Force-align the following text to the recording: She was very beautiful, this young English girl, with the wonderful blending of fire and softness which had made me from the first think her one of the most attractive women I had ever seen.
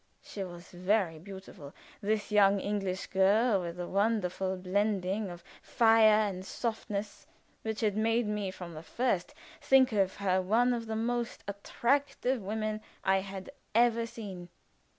She 0.23 0.43
was 0.43 0.69
very 0.71 1.19
beautiful, 1.19 1.75
this 2.01 2.31
young 2.31 2.59
English 2.59 3.05
girl, 3.05 3.61
with 3.61 3.77
the 3.77 3.85
wonderful 3.87 4.57
blending 4.57 5.29
of 5.29 5.43
fire 5.61 6.27
and 6.27 6.43
softness 6.43 7.27
which 7.61 7.81
had 7.81 7.95
made 7.95 8.25
me 8.25 8.49
from 8.49 8.73
the 8.73 8.81
first 8.81 9.35
think 9.61 9.91
her 9.91 10.41
one 10.41 10.73
of 10.73 10.87
the 10.87 10.95
most 10.95 11.43
attractive 11.47 12.41
women 12.41 12.81
I 13.03 13.17
had 13.19 13.51
ever 13.75 14.07
seen. 14.07 14.49